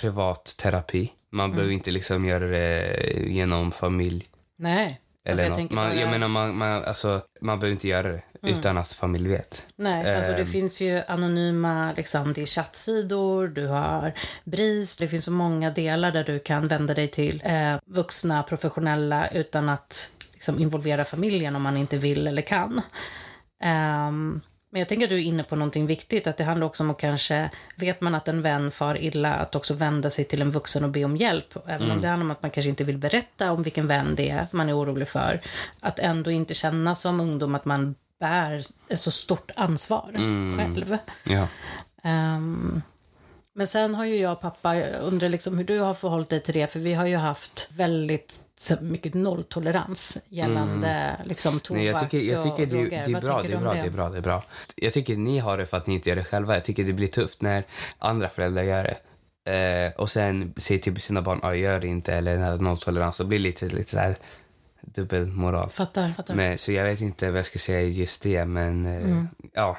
[0.00, 1.12] privat terapi.
[1.32, 1.56] Man Mm.
[1.56, 2.96] behöver inte liksom göra det
[3.26, 4.26] genom familj.
[4.58, 5.00] Nej.
[5.24, 5.70] Eller Alltså, jag något.
[5.72, 9.66] man, jag menar, man, man, alltså, man behöver inte göra det utan att familj vet.
[9.76, 10.46] Nej, alltså det Ehm.
[10.46, 14.12] finns ju anonyma, liksom, det är chattsidor, du har
[14.44, 19.28] BRIS, det finns så många delar där du kan vända dig till eh, vuxna professionella
[19.28, 22.80] utan att liksom, involvera familjen om man inte vill eller kan.
[23.62, 24.40] Ehm,
[24.72, 26.90] men jag tänker att du är inne på någonting viktigt, att det handlar också om
[26.90, 30.50] att kanske, vet man att en vän far illa, att också vända sig till en
[30.50, 31.54] vuxen och be om hjälp.
[31.66, 34.30] Även om det handlar om att man kanske inte vill berätta om vilken vän det
[34.30, 35.40] är man är orolig för.
[35.80, 40.10] Att ändå inte känna som ungdom att man bär ett så stort ansvar
[40.58, 40.96] själv.
[41.24, 41.48] Ja.
[42.02, 42.82] Ehm,
[43.52, 46.40] men sen har ju jag och pappa, jag undrar liksom hur du har förhållit dig
[46.40, 51.86] till det, för vi har ju haft väldigt så mycket nolltolerans gällande liksom, tobak Nej,
[51.86, 53.04] jag tycker, jag tycker och det, droger.
[53.06, 54.44] det är bra, det är bra, det är bra, det är bra.
[54.76, 56.54] Jag tycker ni har det för att ni inte gör det själva.
[56.54, 57.64] Jag tycker det blir tufft när
[57.98, 58.96] andra föräldrar gör det.
[59.44, 63.16] Eh, och sen säger till sina barn, gör det inte, eller nolltolerans.
[63.16, 64.16] Då blir det lite, lite så här
[64.82, 65.70] dubbelmoral.
[65.70, 66.34] Fattar, fattar.
[66.34, 69.28] Men, så jag vet inte vad jag ska säga just det, men eh, Mm.
[69.52, 69.76] ja.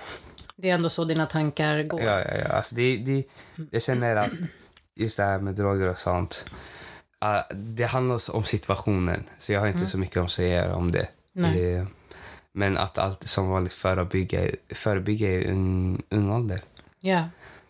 [0.56, 2.02] Det är ändå så dina tankar går.
[2.02, 2.48] Ja, ja, ja.
[2.48, 3.24] Alltså det, det,
[3.72, 4.30] jag känner att
[4.96, 6.46] just det här med droger och sånt,
[7.20, 9.24] ah, det handlar om situationen.
[9.40, 11.08] Så jag har inte så mycket att säga om det.
[11.34, 11.86] Det
[12.54, 16.62] men att allt som vanligt förebygga, förebygga i ung, ung ålder.
[17.00, 17.24] Ja.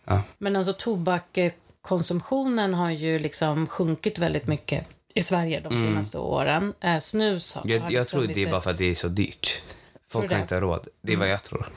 [0.04, 0.22] Ja.
[0.38, 6.74] Men alltså tobakkonsumtionen har ju liksom sjunkit väldigt mycket i Sverige de senaste åren.
[6.80, 7.82] Eh, snus har Mm.
[7.82, 9.62] Jag, jag tror det är bara för att det är så dyrt.
[10.08, 10.88] Folk har inte råd.
[11.02, 11.68] Det är vad jag tror.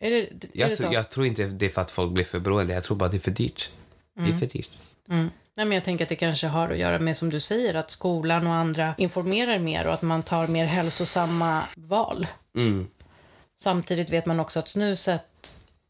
[0.00, 0.94] Är det, är Jag, det tror så?
[0.94, 2.74] jag tror inte det är för att folk blir för beroende.
[2.74, 3.70] Jag tror bara det är för dyrt.
[4.14, 4.70] Det är för dyrt.
[5.08, 5.30] Mm.
[5.56, 7.90] Nej, men jag tänker att det kanske har att göra med, som du säger, att
[7.90, 12.26] skolan och andra informerar mer och att man tar mer hälsosamma val.
[12.56, 12.86] Mm.
[13.56, 15.28] Samtidigt vet man också att snuset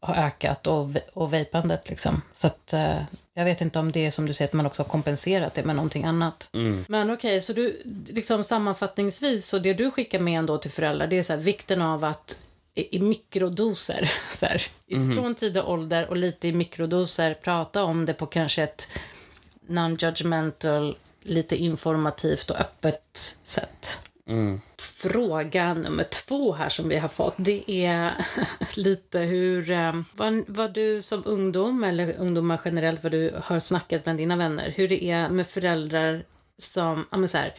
[0.05, 1.89] har ökat och, och vejpandet.
[1.89, 2.21] Liksom.
[2.33, 2.97] Så att, eh,
[3.33, 5.63] jag vet inte om det är som du säger, att man också har kompenserat det
[5.63, 6.49] med någonting annat.
[6.53, 6.85] Mm.
[6.87, 11.17] Men okej, så du, liksom sammanfattningsvis, så det du skickar med ändå till föräldrar, det
[11.17, 15.15] är så här, vikten av att i, i mikrodoser, så här, Mhm.
[15.15, 18.87] från tidig ålder och lite i mikrodoser, prata om det på kanske ett
[19.67, 24.09] non-judgmental, lite informativt och öppet sätt.
[24.27, 24.61] Mm.
[24.77, 28.13] Fråga nummer två här som vi har fått, det är
[28.75, 34.03] lite hur, ehm, vad, vad du som ungdom, eller ungdomar generellt, vad du har snackat
[34.03, 36.25] bland dina vänner, hur det är med föräldrar
[36.57, 37.53] som, ja men så här,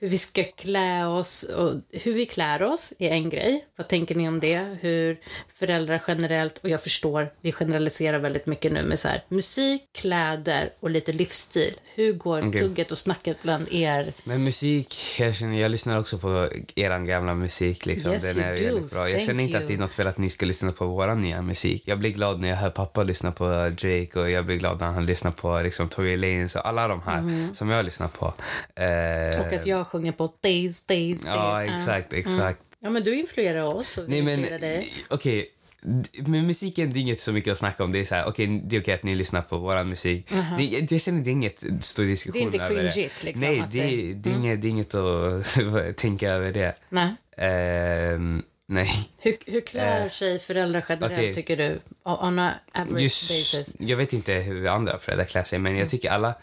[0.00, 3.66] hur vi ska klä oss och hur vi klär oss är en grej.
[3.76, 4.76] Vad tänker ni om det?
[4.80, 5.20] Hur
[5.54, 10.72] föräldrar generellt, och jag förstår, vi generaliserar väldigt mycket nu med så här, musik, kläder
[10.80, 11.74] och lite livsstil.
[11.94, 12.60] Hur går Okej.
[12.60, 14.06] tugget och snacket bland er?
[14.24, 17.86] Men musik, jag, känner, jag lyssnar också på er gamla musik.
[17.86, 18.12] Liksom.
[18.12, 18.64] Yes, Den är do.
[18.64, 19.00] väldigt bra.
[19.08, 19.62] Jag Thank känner inte you.
[19.62, 21.82] att det är något fel att ni ska lyssna på vår nya musik.
[21.86, 23.44] Jag blir glad när jag hör pappa lyssna på
[23.80, 27.02] Drake och jag blir glad när han lyssnar på liksom, Tory Lanez och alla de
[27.02, 28.26] här som jag lyssnar på.
[28.74, 31.36] Eh, Och att jag sjunger på days, days, days.
[31.36, 32.60] Ja, exakt, exakt.
[32.80, 34.92] Ja, men du influerar oss och vi Nej, men influerar dig.
[35.10, 35.50] okej.
[35.82, 37.92] D- Men musiken, det är inget så mycket att snacka om.
[37.92, 40.28] Det är så här, okej, det är okej att ni lyssnar på vår musik.
[40.58, 43.48] det, jag, jag känner det är inget stor diskussion Det är inte över cringeigt, liksom,
[43.48, 46.74] Nej, det, det- det, är inget, det är inget att tänka över det.
[46.88, 47.08] Nej.
[47.36, 48.90] Ehm, nej.
[49.22, 51.34] Hur, hur klär Eh, sig föräldrar generellt, okej.
[51.34, 51.80] tycker du?
[52.02, 53.76] On a average Just, basis.
[53.78, 56.34] jag vet inte hur andra föräldrar klär sig, men jag tycker alla...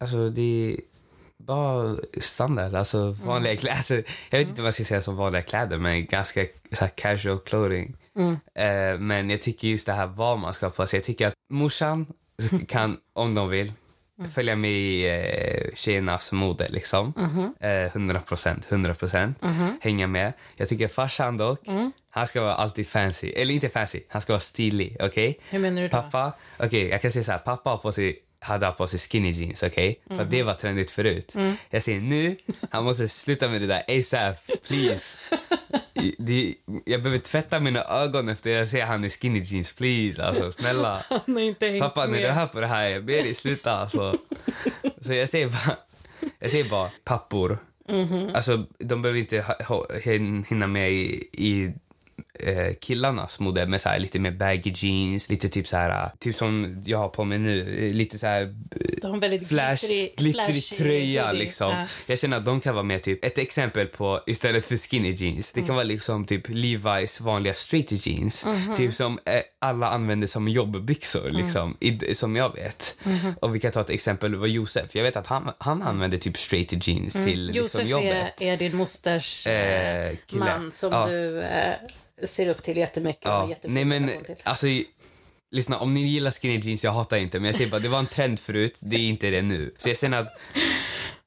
[0.00, 0.76] Alltså, det
[1.48, 2.74] bara standard.
[2.74, 3.76] Alltså, vanliga kläder.
[3.76, 3.94] Alltså,
[4.30, 7.96] jag vet inte vad jag ska säga som vanliga kläder, men ganska så casual clothing.
[8.54, 10.96] Eh, men jag tycker just det här vad man ska ha på sig.
[10.98, 12.06] Jag tycker att morsan
[12.68, 13.72] kan, om de vill,
[14.34, 16.68] följa med i eh, tjejernas mode.
[16.68, 17.12] Liksom.
[17.60, 18.66] Eh, 100 procent.
[18.72, 19.38] 100 procent.
[19.80, 20.32] Hänga med.
[20.56, 21.60] Jag tycker farsan dock,
[22.10, 23.30] han ska vara alltid fancy.
[23.30, 24.96] Eller inte fancy, han ska vara stilig.
[25.00, 25.38] Okej?
[25.50, 25.96] Hur menar du då?
[25.96, 29.00] Pappa, okej jag kan säga så här, pappa har på sig, hade haft på sig
[29.00, 30.00] skinny jeans, okej?
[30.06, 31.34] För att det var trendigt förut.
[31.70, 32.36] Jag säger nu,
[32.70, 34.36] han måste sluta med det där ASAP,
[34.68, 35.18] please.
[36.18, 40.24] Det, jag behöver tvätta mina ögon efter jag ser han i skinny jeans, please.
[40.24, 41.02] Alltså snälla.
[41.10, 43.72] Han har inte hängt Pappa, när du hör på det här, jag ber dig sluta
[43.72, 44.18] alltså.
[45.00, 45.76] Så jag säger bara,
[46.38, 47.58] jag säger bara pappor.
[48.34, 49.44] Alltså, de behöver inte
[50.48, 51.72] hinna med i, i
[52.46, 56.36] eh, killarnas mode med så här, lite mer baggy jeans, lite typ så här, typ
[56.36, 60.34] som jag har på mig nu, eh, lite så här eh, De väldigt flash, glitterig
[60.34, 61.70] flashig tröja liksom.
[61.70, 61.86] Ja.
[62.06, 65.52] Jag känner att de kan vara med typ, ett exempel på istället för skinny jeans.
[65.52, 65.76] Det kan Mm.
[65.76, 68.44] vara liksom typ Levi's vanliga straight jeans.
[68.46, 68.76] Mhm.
[68.76, 71.42] Typ som eh, alla använder som jobbbyxor Mm.
[71.42, 72.96] liksom, i, som jag vet.
[73.04, 73.34] Mhm.
[73.40, 74.94] Och vi kan ta ett exempel, var Josef.
[74.96, 77.56] Jag vet att han, han använder typ straight jeans till Mm.
[77.56, 78.42] Josef liksom, är, jobbet.
[78.42, 79.58] är din mosters eh,
[79.98, 81.06] Eh, man som Ja.
[81.06, 81.74] du eh,
[82.24, 83.54] ser upp till jättemycket Ja.
[83.62, 84.10] Nej men,
[84.42, 84.66] alltså
[85.50, 87.98] Lyssna, om ni gillar skinny jeans, jag hatar inte, men jag säger bara, det var
[87.98, 89.74] en trend förut, det är inte det nu.
[89.78, 90.40] Så jag känner att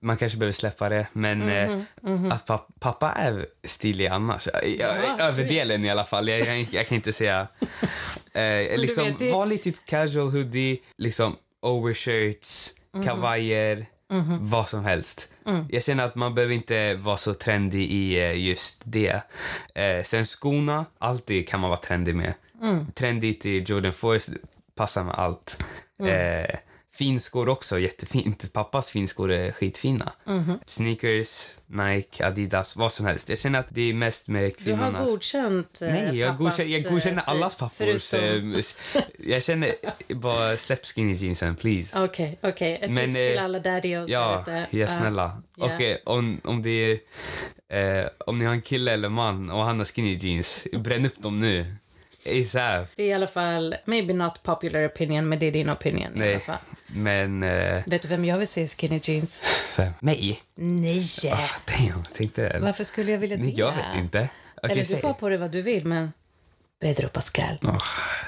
[0.02, 4.48] man kanske behöver släppa det, men Mhm, eh, att pa- pappa är stilig annars.
[4.48, 4.82] I- i-
[5.20, 7.48] Överdelen i alla fall, jag, jag, jag kan inte säga.
[8.34, 13.04] Eh, liksom vet, det- vanlig typ casual hoodie, liksom overshirts, Mhm.
[13.06, 13.86] kavajer,
[14.42, 15.32] vad som helst.
[15.46, 15.66] Mm.
[15.70, 19.22] Jag känner att man behöver inte vara så trendig i eh, just det.
[19.76, 22.34] Eh, sen skorna, alltid kan man vara trendig med.
[22.62, 22.92] Mm.
[22.92, 24.32] Trendigt i Jordan Force
[24.76, 25.64] passar med allt.
[26.00, 26.12] Mm.
[26.12, 26.56] Eh,
[26.94, 28.54] finskor också, jättefint.
[28.54, 30.12] Pappas finskor är skitfina.
[30.26, 30.60] Mhm.
[30.66, 33.30] Sneakers, Nike, Adidas, vad som helst.
[33.30, 36.86] Jag känner att det är mest med Du har godkänt eh, Nej, jag, godkänner, jag
[36.86, 38.10] eh, godkänner stil, allas pappors...
[38.10, 39.72] förutom- eh, jag känner
[40.10, 42.04] bara släpp skinny jeansen, please.
[42.04, 42.80] Okej, okej.
[42.82, 45.42] Ett Men, tips till eh, alla daddios Ja, ja snälla.
[45.56, 45.66] Ja.
[45.66, 47.00] Och eh, om, om det är...
[48.02, 51.22] Eh, om ni har en kille eller man och han har skinny jeans, bränn upp
[51.22, 51.76] dem nu.
[52.26, 52.88] ASAP.
[52.96, 56.06] Det är i alla fall, maybe not popular opinion, men det är din opinion i
[56.20, 56.58] alla Nej, fall.
[56.88, 57.44] men...
[57.44, 59.42] Eh, Vet du vem jag vill se i skinny jeans?
[59.72, 60.40] för mig?
[60.56, 61.04] Nej!
[61.32, 62.60] Ah, damn, jag tänkte...
[62.62, 63.44] Varför skulle jag vilja det?
[63.44, 64.30] Nej, jag vet inte.
[64.64, 66.12] Okej, Eller du får på dig vad du vill, men...
[66.82, 67.58] Pedro Pascal.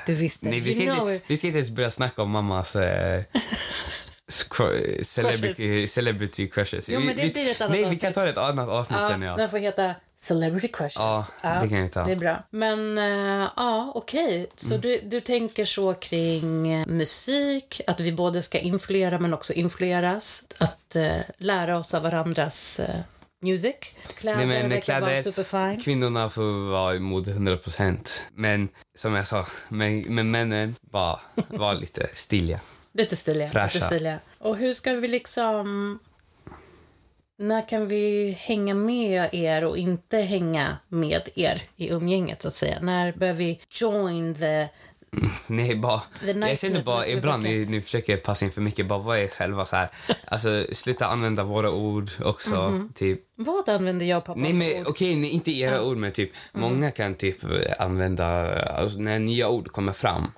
[0.05, 0.49] Du visste.
[0.49, 2.75] Nej, vi ska, inte, vi ska inte ens börja snacka om mammas
[4.27, 6.89] scro- celebrity, celebrity crushes.
[6.89, 8.01] Jo, Vi- men det vi, blir ett annat Nej, vi avsnitt.
[8.01, 9.37] kan ta ett annat avsnitt Ja, känner jag.
[9.37, 10.95] den får heta Celebrity Crushes.
[10.95, 12.03] Ja, det kan vi ta.
[12.03, 12.43] Det är bra.
[12.49, 14.47] Men eh, ja, okej.
[14.55, 14.81] Så Mm.
[14.81, 20.47] du, du tänker så kring eh, musik, att vi både ska influera men också influeras.
[20.57, 22.95] Att eh, lära oss av varandras eh,
[23.41, 23.75] music.
[24.17, 25.77] Kläder Nej, men verkar vara kläder, superfine.
[25.83, 28.21] kvinnorna får vara emot 100%.
[28.33, 32.59] Men som jag sa, men, men männen, bara var lite stiliga.
[32.95, 33.49] Lite stiliga.
[33.49, 33.73] Fräscha.
[33.73, 34.19] Lite stiliga.
[34.39, 35.99] Och hur ska vi liksom...
[37.37, 42.53] När kan vi hänga med er och inte hänga med er i umgänget, så att
[42.55, 42.77] säga?
[42.81, 44.67] När bör vi join the...
[45.47, 48.87] Nej, bara, jag känner bara ibland ni, ni försöker passa in för mycket.
[48.87, 49.89] Bara var er själva så här.
[50.25, 52.69] Alltså, sluta använda våra ord också.
[52.69, 52.91] Mhm.
[52.95, 53.19] Typ.
[53.35, 57.15] Vad använder jag pappa Nej, men okej, nej, inte era ord, men typ många kan
[57.15, 57.37] typ
[57.79, 60.31] använda, alltså när nya ord kommer fram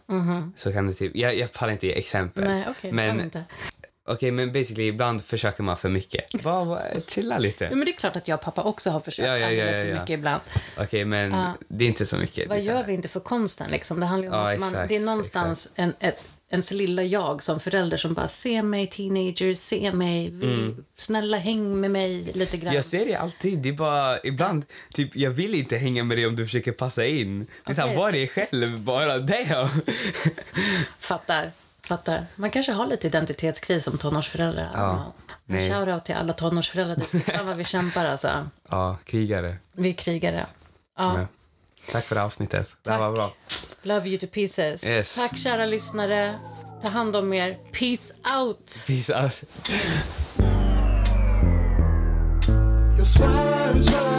[0.55, 2.43] så kan det typ, jag, jag pallar inte ge exempel.
[2.43, 3.43] Nej, kan men inte.
[4.05, 6.43] Okej, men basically ibland försöker man för mycket.
[6.43, 7.63] Bara, bara chilla lite.
[7.65, 9.47] Ja, men det är klart att jag och pappa också har försökt Ja, ja, ja,
[9.47, 9.99] alldeles ja, för ja.
[9.99, 10.41] mycket ibland.
[10.77, 11.53] Okej, men Ja.
[11.67, 12.49] det är inte så mycket.
[12.49, 13.71] Vad Det här- gör vi inte för konsten?
[13.71, 13.99] Liksom?
[13.99, 17.43] Det handlar ju om att man, exakt, det är någonstans en, ett, ens lilla jag
[17.43, 22.57] som förälder som bara se mig teenager, se mig, vill, snälla häng med mig lite
[22.57, 22.67] grann.
[22.67, 22.75] Mm.
[22.75, 23.59] Jag ser det alltid.
[23.59, 27.05] Det är bara ibland, typ jag vill inte hänga med dig om du försöker passa
[27.05, 27.39] in.
[27.65, 27.97] Det är såhär, Okej.
[27.97, 29.17] var dig själv bara.
[29.17, 29.67] Damn!
[30.99, 31.51] Fattar.
[31.85, 32.25] Fattar.
[32.35, 34.69] Man kanske har lite identitetskris som tonårsförälder.
[34.73, 35.13] Ja.
[35.47, 35.69] En Nej.
[35.71, 36.95] shoutout till alla tonårsföräldrar.
[37.11, 38.49] Det är vad vi kämpar alltså.
[38.69, 39.57] ja, krigare.
[39.73, 40.47] Vi är krigare.
[40.97, 41.19] Ja.
[41.19, 41.27] Ja.
[41.91, 42.75] Tack för det avsnittet.
[42.83, 43.31] Det här var bra.
[43.81, 44.85] Love you to pieces.
[44.85, 45.15] Yes.
[45.15, 46.35] Tack kära lyssnare.
[46.81, 47.57] Ta hand om er.
[47.71, 48.83] Peace out.
[48.87, 49.43] Peace out.
[53.05, 54.14] svär, svär